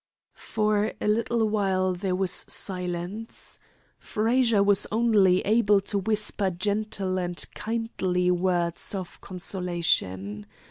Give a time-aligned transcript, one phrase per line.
[0.41, 3.59] For a little while there was silence.
[3.99, 10.47] Frazer was only able to whisper gentle and kindly words of consolation.